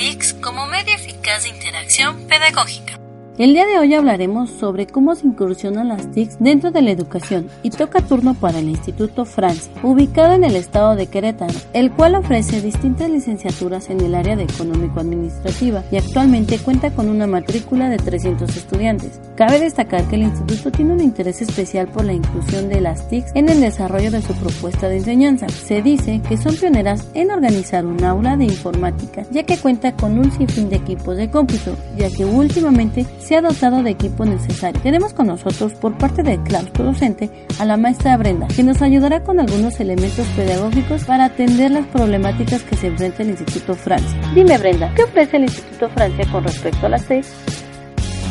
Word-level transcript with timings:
TICs 0.00 0.32
como 0.32 0.64
medio 0.64 0.94
eficaz 0.94 1.42
de 1.42 1.50
interacción 1.50 2.26
pedagógica. 2.26 2.99
El 3.40 3.54
día 3.54 3.64
de 3.64 3.78
hoy 3.78 3.94
hablaremos 3.94 4.50
sobre 4.50 4.86
cómo 4.86 5.14
se 5.14 5.26
incursionan 5.26 5.88
las 5.88 6.10
TICs 6.10 6.36
dentro 6.40 6.70
de 6.72 6.82
la 6.82 6.90
educación 6.90 7.46
y 7.62 7.70
toca 7.70 8.02
turno 8.02 8.34
para 8.34 8.58
el 8.58 8.68
Instituto 8.68 9.24
Francia, 9.24 9.72
ubicado 9.82 10.34
en 10.34 10.44
el 10.44 10.56
estado 10.56 10.94
de 10.94 11.06
Querétaro, 11.06 11.54
el 11.72 11.90
cual 11.90 12.16
ofrece 12.16 12.60
distintas 12.60 13.08
licenciaturas 13.08 13.88
en 13.88 14.02
el 14.02 14.14
área 14.14 14.36
de 14.36 14.42
económico-administrativa 14.42 15.82
y 15.90 15.96
actualmente 15.96 16.58
cuenta 16.58 16.90
con 16.90 17.08
una 17.08 17.26
matrícula 17.26 17.88
de 17.88 17.96
300 17.96 18.54
estudiantes. 18.54 19.18
Cabe 19.36 19.58
destacar 19.58 20.06
que 20.06 20.16
el 20.16 20.24
instituto 20.24 20.70
tiene 20.70 20.92
un 20.92 21.00
interés 21.00 21.40
especial 21.40 21.88
por 21.88 22.04
la 22.04 22.12
inclusión 22.12 22.68
de 22.68 22.82
las 22.82 23.08
TICs 23.08 23.32
en 23.34 23.48
el 23.48 23.62
desarrollo 23.62 24.10
de 24.10 24.20
su 24.20 24.34
propuesta 24.34 24.90
de 24.90 24.98
enseñanza. 24.98 25.48
Se 25.48 25.80
dice 25.80 26.20
que 26.28 26.36
son 26.36 26.54
pioneras 26.56 27.08
en 27.14 27.30
organizar 27.30 27.86
un 27.86 28.04
aula 28.04 28.36
de 28.36 28.44
informática, 28.44 29.24
ya 29.30 29.44
que 29.44 29.56
cuenta 29.56 29.96
con 29.96 30.18
un 30.18 30.30
sinfín 30.30 30.68
de 30.68 30.76
equipos 30.76 31.16
de 31.16 31.30
cómputo, 31.30 31.74
ya 31.96 32.10
que 32.10 32.26
últimamente 32.26 33.06
ha 33.36 33.42
dotado 33.42 33.82
de 33.82 33.90
equipo 33.90 34.24
necesario. 34.24 34.80
Tenemos 34.82 35.12
con 35.12 35.26
nosotros 35.26 35.72
por 35.74 35.96
parte 35.98 36.22
del 36.22 36.42
claustro 36.42 36.84
docente 36.84 37.30
a 37.58 37.64
la 37.64 37.76
maestra 37.76 38.16
Brenda, 38.16 38.48
que 38.48 38.62
nos 38.62 38.82
ayudará 38.82 39.22
con 39.22 39.40
algunos 39.40 39.78
elementos 39.80 40.26
pedagógicos 40.36 41.04
para 41.04 41.26
atender 41.26 41.70
las 41.70 41.86
problemáticas 41.86 42.62
que 42.62 42.76
se 42.76 42.88
enfrenta 42.88 43.22
el 43.22 43.30
Instituto 43.30 43.74
Francia. 43.74 44.20
Dime 44.34 44.58
Brenda, 44.58 44.92
¿qué 44.94 45.04
ofrece 45.04 45.36
el 45.36 45.44
Instituto 45.44 45.88
Francia 45.90 46.26
con 46.30 46.44
respecto 46.44 46.86
a 46.86 46.88
las 46.88 47.06
TIC? 47.06 47.24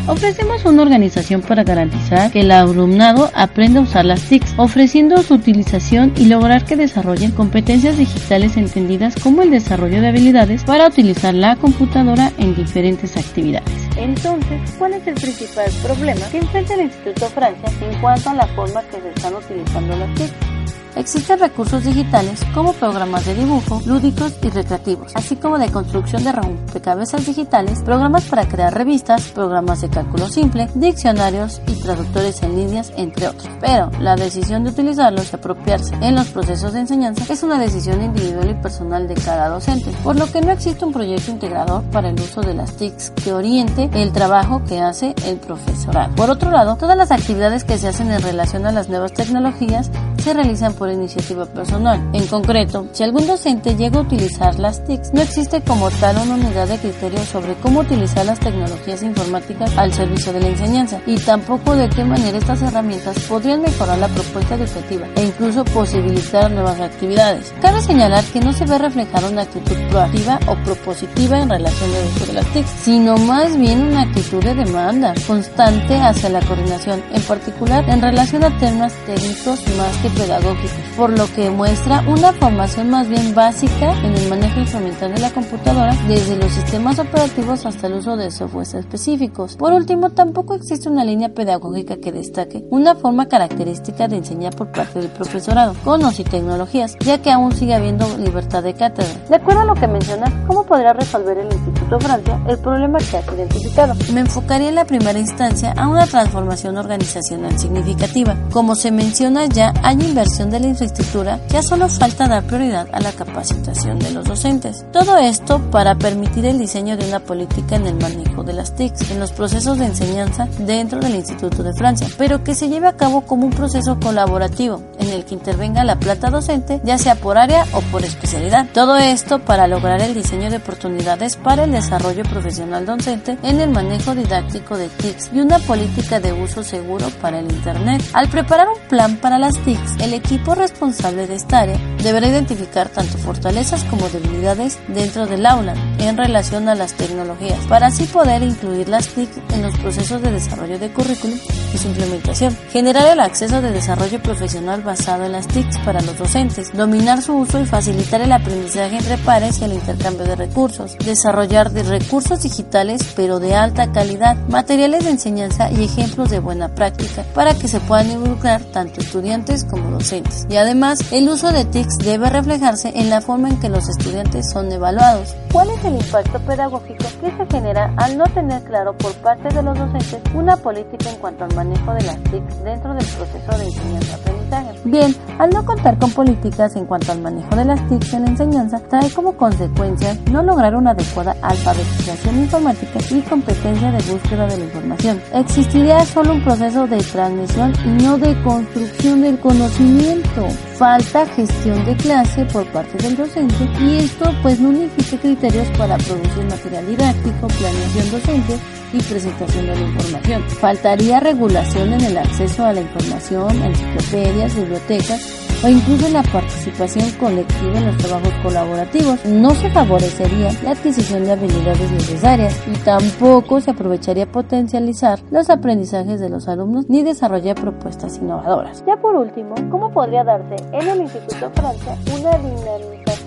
Ofrecemos 0.07 0.65
una 0.65 0.81
organización 0.81 1.41
para 1.41 1.63
garantizar 1.63 2.31
que 2.31 2.41
el 2.41 2.49
alumnado 2.49 3.29
aprenda 3.35 3.79
a 3.79 3.83
usar 3.83 4.05
las 4.05 4.23
TICs, 4.23 4.55
ofreciendo 4.57 5.21
su 5.21 5.35
utilización 5.35 6.13
y 6.17 6.25
lograr 6.25 6.65
que 6.65 6.75
desarrollen 6.75 7.31
competencias 7.31 7.97
digitales 7.97 8.57
entendidas 8.57 9.15
como 9.21 9.43
el 9.43 9.51
desarrollo 9.51 10.01
de 10.01 10.07
habilidades 10.07 10.63
para 10.63 10.87
utilizar 10.87 11.35
la 11.35 11.57
computadora 11.57 12.31
en 12.39 12.55
diferentes 12.55 13.17
actividades. 13.17 13.88
Entonces, 13.99 14.61
¿cuál 14.77 14.93
es 14.93 15.05
el 15.07 15.15
principal 15.15 15.69
problema 15.83 16.25
que 16.31 16.37
enfrenta 16.37 16.73
el 16.75 16.81
Instituto 16.83 17.25
Francia 17.27 17.69
en 17.81 17.99
cuanto 17.99 18.29
a 18.29 18.33
la 18.33 18.47
forma 18.47 18.81
que 18.83 19.01
se 19.01 19.09
están 19.09 19.35
utilizando 19.35 19.97
las 19.97 20.15
TICs? 20.15 20.58
Existen 20.95 21.39
recursos 21.39 21.83
digitales 21.83 22.41
como 22.53 22.73
programas 22.73 23.25
de 23.25 23.35
dibujo, 23.35 23.81
lúdicos 23.85 24.33
y 24.41 24.49
recreativos, 24.49 25.11
así 25.15 25.35
como 25.35 25.57
de 25.57 25.71
construcción 25.71 26.23
de 26.23 26.31
rompecabezas 26.31 27.25
digitales, 27.25 27.81
programas 27.83 28.25
para 28.25 28.47
crear 28.47 28.73
revistas, 28.73 29.29
programas 29.29 29.81
de 29.81 29.89
cálculo 29.89 30.27
simple, 30.27 30.67
diccionarios 30.75 31.61
y 31.67 31.73
traductores 31.75 32.41
en 32.43 32.55
líneas, 32.55 32.91
entre 32.97 33.27
otros. 33.27 33.49
Pero 33.61 33.91
la 33.99 34.15
decisión 34.15 34.63
de 34.63 34.71
utilizarlos 34.71 35.31
y 35.31 35.35
apropiarse 35.35 35.95
en 36.01 36.15
los 36.15 36.27
procesos 36.27 36.73
de 36.73 36.79
enseñanza 36.79 37.31
es 37.31 37.43
una 37.43 37.59
decisión 37.59 38.01
individual 38.01 38.49
y 38.49 38.55
personal 38.55 39.07
de 39.07 39.15
cada 39.15 39.49
docente, 39.49 39.91
por 40.03 40.17
lo 40.17 40.31
que 40.31 40.41
no 40.41 40.51
existe 40.51 40.85
un 40.85 40.93
proyecto 40.93 41.31
integrador 41.31 41.83
para 41.91 42.09
el 42.09 42.19
uso 42.19 42.41
de 42.41 42.53
las 42.53 42.73
TICs 42.73 43.11
que 43.11 43.33
oriente 43.33 43.89
el 43.93 44.11
trabajo 44.11 44.63
que 44.65 44.81
hace 44.81 45.13
el 45.25 45.37
profesorado. 45.37 46.15
Por 46.15 46.29
otro 46.29 46.51
lado, 46.51 46.75
todas 46.75 46.97
las 46.97 47.11
actividades 47.11 47.63
que 47.63 47.77
se 47.77 47.87
hacen 47.87 48.11
en 48.11 48.21
relación 48.21 48.65
a 48.65 48.71
las 48.71 48.89
nuevas 48.89 49.13
tecnologías 49.13 49.91
se 50.19 50.33
realizan 50.33 50.73
por 50.73 50.89
iniciativa 50.89 51.45
personal. 51.45 52.09
En 52.13 52.25
concreto, 52.27 52.87
si 52.91 53.03
algún 53.03 53.27
docente 53.27 53.75
llega 53.75 53.99
a 53.99 54.03
utilizar 54.03 54.57
las 54.59 54.83
TICs, 54.83 55.13
no 55.13 55.21
existe 55.21 55.61
como 55.61 55.89
tal 55.91 56.17
una 56.17 56.35
unidad 56.35 56.67
de 56.67 56.77
criterio 56.77 57.19
sobre 57.25 57.55
cómo 57.55 57.81
utilizar 57.81 58.25
las 58.25 58.39
tecnologías 58.39 59.03
informáticas 59.03 59.77
al 59.77 59.93
servicio 59.93 60.33
de 60.33 60.41
la 60.41 60.47
enseñanza 60.47 61.01
y 61.05 61.17
tampoco 61.17 61.75
de 61.75 61.89
qué 61.89 62.03
manera 62.03 62.37
estas 62.37 62.61
herramientas 62.61 63.19
podrían 63.27 63.61
mejorar 63.61 63.97
la 63.97 64.07
propuesta 64.07 64.55
educativa 64.55 65.07
e 65.15 65.25
incluso 65.25 65.63
posibilitar 65.65 66.51
nuevas 66.51 66.79
actividades. 66.79 67.53
Cabe 67.61 67.81
señalar 67.81 68.23
que 68.25 68.39
no 68.39 68.53
se 68.53 68.65
ve 68.65 68.77
reflejada 68.77 69.29
una 69.29 69.43
actitud 69.43 69.77
proactiva 69.89 70.39
o 70.47 70.55
propositiva 70.63 71.39
en 71.39 71.49
relación 71.49 71.89
al 71.93 72.07
uso 72.15 72.25
de 72.25 72.33
las 72.33 72.45
TICs, 72.47 72.69
sino 72.83 73.17
más 73.17 73.57
bien 73.57 73.83
una 73.83 74.01
actitud 74.01 74.43
de 74.43 74.55
demanda 74.55 75.13
constante 75.27 75.99
hacia 75.99 76.29
la 76.29 76.41
coordinación, 76.41 77.01
en 77.13 77.21
particular 77.23 77.87
en 77.89 78.01
relación 78.01 78.43
a 78.43 78.57
temas 78.57 78.93
técnicos 79.05 79.59
más 79.77 79.95
que 79.97 80.08
pedagógicos 80.11 80.89
por 80.97 81.17
lo 81.17 81.27
que 81.33 81.49
muestra 81.49 82.03
una 82.07 82.33
formación 82.33 82.89
más 82.89 83.07
bien 83.07 83.33
básica 83.33 83.93
en 84.03 84.15
el 84.15 84.29
manejo 84.29 84.59
instrumental 84.59 85.13
de 85.13 85.21
la 85.21 85.31
computadora, 85.31 85.95
desde 86.07 86.35
los 86.35 86.51
sistemas 86.51 86.99
operativos 86.99 87.65
hasta 87.65 87.87
el 87.87 87.93
uso 87.93 88.17
de 88.17 88.31
softwares 88.31 88.73
específicos. 88.73 89.55
Por 89.55 89.71
último, 89.71 90.09
tampoco 90.09 90.55
existe 90.55 90.89
una 90.89 91.05
línea 91.05 91.29
pedagógica 91.29 91.97
que 91.97 92.11
destaque 92.11 92.65
una 92.69 92.95
forma 92.95 93.27
característica 93.27 94.07
de 94.07 94.17
enseñar 94.17 94.55
por 94.55 94.71
parte 94.71 94.99
del 94.99 95.09
profesorado, 95.09 95.73
con 95.85 95.99
y 95.99 96.23
tecnologías, 96.23 96.97
ya 96.99 97.21
que 97.21 97.31
aún 97.31 97.51
sigue 97.51 97.75
habiendo 97.75 98.05
libertad 98.17 98.63
de 98.63 98.73
cátedra. 98.73 99.13
De 99.29 99.35
acuerdo 99.35 99.61
a 99.61 99.65
lo 99.65 99.75
que 99.75 99.87
mencionas, 99.87 100.33
¿cómo 100.47 100.65
podrá 100.65 100.93
resolver 100.93 101.37
el 101.37 101.51
Instituto 101.51 101.99
Francia 101.99 102.41
el 102.47 102.57
problema 102.57 102.97
que 102.99 103.17
has 103.17 103.27
identificado? 103.27 103.93
Me 104.13 104.21
enfocaría 104.21 104.69
en 104.69 104.75
la 104.75 104.85
primera 104.85 105.19
instancia 105.19 105.73
a 105.77 105.87
una 105.87 106.07
transformación 106.07 106.77
organizacional 106.77 107.57
significativa. 107.59 108.35
Como 108.51 108.75
se 108.75 108.91
menciona 108.91 109.45
ya, 109.45 109.73
hay 109.83 109.97
inversión 110.03 110.49
de 110.49 110.59
la 110.59 110.67
infraestructura, 110.67 111.39
ya 111.49 111.61
solo 111.61 111.89
falta 111.89 112.27
dar 112.27 112.43
prioridad 112.43 112.87
a 112.91 112.99
la 112.99 113.11
capacitación 113.11 113.99
de 113.99 114.11
los 114.11 114.25
docentes. 114.25 114.85
Todo 114.91 115.17
esto 115.17 115.59
para 115.71 115.95
permitir 115.95 116.45
el 116.45 116.59
diseño 116.59 116.97
de 116.97 117.07
una 117.07 117.19
política 117.19 117.75
en 117.75 117.87
el 117.87 117.95
manejo 117.95 118.43
de 118.43 118.53
las 118.53 118.75
TICs, 118.75 119.11
en 119.11 119.19
los 119.19 119.31
procesos 119.31 119.77
de 119.77 119.85
enseñanza 119.85 120.47
dentro 120.59 120.99
del 120.99 121.15
Instituto 121.15 121.63
de 121.63 121.73
Francia, 121.73 122.07
pero 122.17 122.43
que 122.43 122.55
se 122.55 122.69
lleve 122.69 122.87
a 122.87 122.97
cabo 122.97 123.21
como 123.21 123.45
un 123.45 123.51
proceso 123.51 123.99
colaborativo 123.99 124.81
en 124.99 125.09
el 125.09 125.25
que 125.25 125.35
intervenga 125.35 125.83
la 125.83 125.99
plata 125.99 126.29
docente, 126.29 126.81
ya 126.83 126.97
sea 126.97 127.15
por 127.15 127.37
área 127.37 127.65
o 127.73 127.81
por 127.91 128.03
especialidad. 128.03 128.67
Todo 128.73 128.97
esto 128.97 129.39
para 129.39 129.67
lograr 129.67 130.01
el 130.01 130.13
diseño 130.13 130.49
de 130.49 130.57
oportunidades 130.57 131.35
para 131.37 131.63
el 131.63 131.71
desarrollo 131.71 132.23
profesional 132.23 132.85
docente 132.85 133.37
en 133.43 133.59
el 133.59 133.69
manejo 133.69 134.15
didáctico 134.15 134.77
de 134.77 134.89
TICs 134.89 135.31
y 135.33 135.39
una 135.39 135.59
política 135.59 136.19
de 136.19 136.33
uso 136.33 136.63
seguro 136.63 137.07
para 137.21 137.39
el 137.39 137.51
Internet. 137.51 138.01
Al 138.13 138.29
preparar 138.29 138.67
un 138.67 138.79
plan 138.87 139.17
para 139.17 139.37
las 139.37 139.57
TICs, 139.59 139.88
el 139.99 140.13
equipo 140.13 140.55
responsable 140.55 141.27
de 141.27 141.35
esta 141.35 141.59
área 141.59 141.79
deberá 142.01 142.27
identificar 142.27 142.89
tanto 142.89 143.17
fortalezas 143.17 143.83
como 143.85 144.09
debilidades 144.09 144.79
dentro 144.87 145.27
del 145.27 145.45
aula 145.45 145.73
en 145.99 146.17
relación 146.17 146.69
a 146.69 146.75
las 146.75 146.93
tecnologías, 146.93 147.59
para 147.67 147.87
así 147.87 148.05
poder 148.05 148.43
incluir 148.43 148.89
las 148.89 149.07
TIC 149.07 149.29
en 149.53 149.61
los 149.61 149.77
procesos 149.79 150.21
de 150.21 150.31
desarrollo 150.31 150.79
de 150.79 150.89
currículum 150.89 151.37
y 151.73 151.77
su 151.77 151.87
implementación, 151.87 152.55
generar 152.71 153.07
el 153.07 153.19
acceso 153.19 153.61
de 153.61 153.71
desarrollo 153.71 154.21
profesional 154.21 154.81
basado 154.81 155.25
en 155.25 155.33
las 155.33 155.47
TICs 155.47 155.77
para 155.79 156.01
los 156.01 156.17
docentes, 156.17 156.71
dominar 156.73 157.21
su 157.21 157.35
uso 157.35 157.59
y 157.59 157.65
facilitar 157.65 158.21
el 158.21 158.31
aprendizaje 158.31 158.97
entre 158.97 159.17
pares 159.17 159.59
y 159.59 159.65
el 159.65 159.73
intercambio 159.73 160.25
de 160.25 160.35
recursos, 160.35 160.97
desarrollar 161.03 161.71
de 161.71 161.83
recursos 161.83 162.43
digitales 162.43 163.01
pero 163.15 163.39
de 163.39 163.55
alta 163.55 163.91
calidad, 163.91 164.37
materiales 164.47 165.05
de 165.05 165.11
enseñanza 165.11 165.71
y 165.71 165.83
ejemplos 165.83 166.29
de 166.29 166.39
buena 166.39 166.73
práctica 166.75 167.23
para 167.33 167.53
que 167.53 167.67
se 167.67 167.79
puedan 167.79 168.11
involucrar 168.11 168.61
tanto 168.63 169.01
estudiantes 169.01 169.65
como 169.65 169.91
docentes. 169.91 170.47
Y 170.49 170.57
además, 170.57 171.11
el 171.11 171.29
uso 171.29 171.51
de 171.51 171.65
TICs 171.65 171.97
debe 171.99 172.29
reflejarse 172.29 172.91
en 172.95 173.09
la 173.09 173.21
forma 173.21 173.49
en 173.49 173.59
que 173.59 173.69
los 173.69 173.87
estudiantes 173.89 174.49
son 174.51 174.71
evaluados. 174.71 175.35
¿Cuál 175.51 175.71
es 175.71 175.83
el 175.83 175.95
impacto 175.95 176.39
pedagógico 176.39 177.05
que 177.19 177.31
se 177.31 177.45
genera 177.51 177.91
al 177.97 178.17
no 178.17 178.25
tener 178.25 178.63
claro 178.63 178.93
por 178.95 179.13
parte 179.15 179.49
de 179.49 179.63
los 179.63 179.77
docentes 179.77 180.21
una 180.35 180.55
política 180.55 181.09
en 181.09 181.15
cuanto 181.17 181.43
al 181.43 181.55
manejo 181.55 181.91
de 181.95 182.03
las 182.03 182.17
TICs 182.23 182.63
dentro 182.63 182.93
del 182.93 183.05
proceso 183.05 183.57
de 183.57 183.65
enseñanza-aprendizaje? 183.65 184.38
Bien, 184.83 185.15
al 185.37 185.49
no 185.51 185.65
contar 185.65 185.97
con 185.99 186.11
políticas 186.11 186.75
en 186.75 186.85
cuanto 186.85 187.11
al 187.11 187.21
manejo 187.21 187.55
de 187.55 187.65
las 187.65 187.87
TICs 187.87 188.13
en 188.13 188.23
la 188.23 188.29
enseñanza, 188.29 188.79
trae 188.89 189.09
como 189.11 189.33
consecuencia 189.33 190.17
no 190.31 190.41
lograr 190.41 190.75
una 190.75 190.91
adecuada 190.91 191.35
alfabetización 191.41 192.39
informática 192.39 192.99
y 193.11 193.21
competencia 193.21 193.91
de 193.91 194.11
búsqueda 194.11 194.47
de 194.47 194.57
la 194.57 194.63
información. 194.63 195.21
Existiría 195.33 196.05
solo 196.05 196.33
un 196.33 196.43
proceso 196.43 196.87
de 196.87 196.97
transmisión 196.97 197.73
y 197.85 198.03
no 198.03 198.17
de 198.17 198.41
construcción 198.41 199.21
del 199.21 199.39
conocimiento. 199.39 200.47
Falta 200.75 201.25
gestión 201.25 201.85
de 201.85 201.95
clase 201.97 202.45
por 202.45 202.65
parte 202.71 202.97
del 203.03 203.17
docente 203.17 203.69
y 203.81 203.97
esto 203.97 204.31
pues 204.41 204.59
no 204.59 204.69
unifica 204.69 205.17
criterios 205.17 205.67
para 205.77 205.97
producir 205.97 206.45
material 206.45 206.87
didáctico, 206.87 207.47
planeación 207.47 208.11
docente 208.11 208.78
y 208.93 209.01
presentación 209.01 209.67
de 209.67 209.75
la 209.75 209.81
información. 209.81 210.43
Faltaría 210.43 211.19
regulación 211.19 211.93
en 211.93 212.01
el 212.01 212.17
acceso 212.17 212.65
a 212.65 212.73
la 212.73 212.81
información, 212.81 213.61
enciclopedias, 213.63 214.55
bibliotecas 214.55 215.39
o 215.63 215.67
incluso 215.67 216.07
la 216.09 216.23
participación 216.23 217.09
colectiva 217.19 217.77
en 217.77 217.87
los 217.87 217.97
trabajos 217.97 218.33
colaborativos. 218.41 219.25
No 219.25 219.51
se 219.51 219.69
favorecería 219.69 220.51
la 220.63 220.71
adquisición 220.71 221.25
de 221.25 221.33
habilidades 221.33 221.91
necesarias 221.91 222.61
y 222.67 222.77
tampoco 222.83 223.59
se 223.59 223.71
aprovecharía 223.71 224.31
potencializar 224.31 225.19
los 225.31 225.49
aprendizajes 225.49 226.19
de 226.19 226.29
los 226.29 226.47
alumnos 226.47 226.89
ni 226.89 227.03
desarrollar 227.03 227.55
propuestas 227.55 228.17
innovadoras. 228.17 228.83
Ya 228.87 228.95
por 228.97 229.15
último, 229.15 229.55
¿cómo 229.69 229.91
podría 229.91 230.23
darse 230.23 230.55
en 230.71 230.87
el 230.87 231.01
Instituto 231.01 231.51
Francia 231.51 231.97
una 232.17 232.37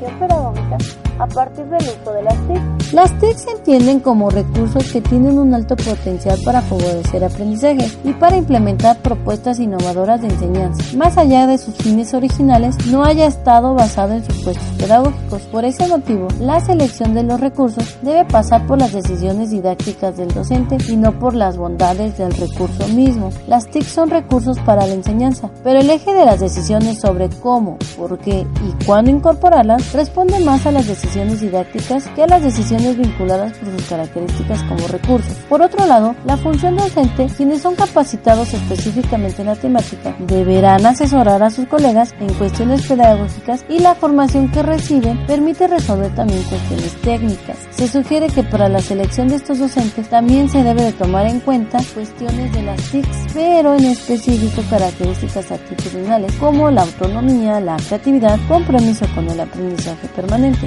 dinamización 0.02 0.18
pedagógica 0.18 0.78
a 1.18 1.26
partir 1.26 1.64
del 1.66 1.82
uso 1.82 2.12
de 2.12 2.22
las 2.22 2.34
TIC? 2.48 2.92
Las 2.92 3.18
TIC 3.18 3.36
se 3.36 3.50
entienden 3.52 4.00
como 4.00 4.30
recursos 4.30 4.90
que 4.92 5.00
tienen 5.00 5.38
un 5.38 5.54
alto 5.54 5.76
potencial 5.76 6.38
para 6.44 6.60
favorecer 6.60 7.24
aprendizaje 7.24 7.90
y 8.04 8.12
para 8.12 8.36
implementar 8.36 8.98
propuestas 8.98 9.60
innovadoras 9.60 10.20
de 10.20 10.28
enseñanza, 10.28 10.96
más 10.96 11.16
allá 11.16 11.46
de 11.46 11.58
sus 11.58 11.74
fines 11.76 12.12
originales 12.14 12.76
no 12.86 13.04
haya 13.04 13.26
estado 13.26 13.74
basado 13.74 14.14
en 14.14 14.24
supuestos 14.24 14.64
pedagógicos. 14.78 15.42
Por 15.42 15.64
ese 15.64 15.86
motivo, 15.86 16.28
la 16.40 16.60
selección 16.60 17.14
de 17.14 17.22
los 17.22 17.40
recursos 17.40 17.96
debe 18.02 18.24
pasar 18.24 18.66
por 18.66 18.78
las 18.78 18.92
decisiones 18.92 19.50
didácticas 19.50 20.16
del 20.16 20.28
docente 20.28 20.76
y 20.88 20.96
no 20.96 21.12
por 21.18 21.34
las 21.34 21.56
bondades 21.56 22.18
del 22.18 22.32
recurso 22.32 22.88
mismo. 22.88 23.30
Las 23.46 23.66
TIC 23.66 23.84
son 23.84 24.10
recursos 24.10 24.58
para 24.60 24.86
la 24.86 24.94
enseñanza, 24.94 25.50
pero 25.62 25.80
el 25.80 25.88
eje 25.88 26.12
de 26.14 26.24
las 26.24 26.40
decisiones 26.40 27.00
sobre 27.00 27.28
cómo, 27.28 27.78
por 27.96 28.18
qué 28.18 28.40
y 28.40 28.84
cuándo 28.84 29.10
incorporarlas 29.10 29.91
responde 29.92 30.40
más 30.40 30.66
a 30.66 30.72
las 30.72 30.86
decisiones 30.86 31.40
didácticas 31.40 32.08
que 32.08 32.22
a 32.22 32.26
las 32.26 32.42
decisiones 32.42 32.96
vinculadas 32.96 33.52
por 33.58 33.72
sus 33.72 33.88
características 33.88 34.62
como 34.64 34.88
recursos. 34.88 35.36
Por 35.48 35.60
otro 35.62 35.86
lado, 35.86 36.14
la 36.24 36.36
función 36.36 36.76
docente, 36.76 37.26
quienes 37.36 37.62
son 37.62 37.74
capacitados 37.74 38.54
específicamente 38.54 39.42
en 39.42 39.48
la 39.48 39.56
temática, 39.56 40.14
deberán 40.20 40.86
asesorar 40.86 41.42
a 41.42 41.50
sus 41.50 41.66
colegas 41.66 42.14
en 42.20 42.32
cuestiones 42.34 42.86
pedagógicas 42.86 43.64
y 43.68 43.80
la 43.80 43.94
formación 43.94 44.50
que 44.50 44.62
reciben 44.62 45.26
permite 45.26 45.66
resolver 45.66 46.14
también 46.14 46.42
cuestiones 46.44 46.94
técnicas. 47.02 47.58
Se 47.70 47.88
sugiere 47.88 48.28
que 48.28 48.42
para 48.42 48.68
la 48.68 48.80
selección 48.80 49.28
de 49.28 49.36
estos 49.36 49.58
docentes 49.58 50.08
también 50.08 50.48
se 50.48 50.62
debe 50.62 50.82
de 50.84 50.92
tomar 50.92 51.26
en 51.26 51.40
cuenta 51.40 51.78
cuestiones 51.94 52.52
de 52.52 52.62
las 52.62 52.80
TICs, 52.90 53.32
pero 53.34 53.74
en 53.74 53.84
específico 53.84 54.62
características 54.70 55.52
actitudinales 55.52 56.32
como 56.36 56.70
la 56.70 56.82
autonomía, 56.82 57.60
la 57.60 57.76
creatividad, 57.76 58.38
compromiso 58.48 59.06
con 59.14 59.28
el 59.28 59.40
aprendizaje 59.40 59.81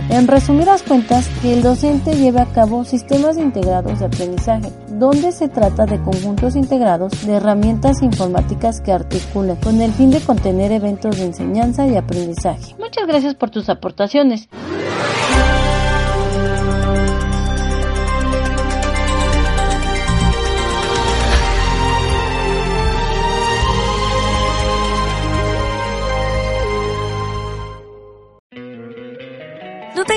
En 0.10 0.28
resumidas 0.28 0.84
cuentas, 0.84 1.28
que 1.42 1.54
el 1.54 1.62
docente 1.62 2.16
lleve 2.16 2.42
a 2.42 2.46
cabo 2.46 2.84
sistemas 2.84 3.38
integrados 3.38 4.00
de 4.00 4.06
aprendizaje, 4.06 4.72
donde 4.90 5.32
se 5.32 5.48
trata 5.48 5.86
de 5.86 6.02
conjuntos 6.02 6.56
integrados 6.56 7.26
de 7.26 7.36
herramientas 7.36 8.02
informáticas 8.02 8.82
que 8.82 8.92
articulan 8.92 9.58
con 9.58 9.82
el 9.82 9.92
fin 9.94 10.12
de 10.12 10.20
contener 10.20 10.72
eventos 10.72 11.18
de 11.18 11.26
enseñanza 11.26 11.88
y 11.88 11.96
aprendizaje. 11.96 12.76
Muchas 12.80 13.08
gracias 13.08 13.36
por 13.36 13.50
tus 13.50 13.70
aportaciones. 13.70 14.50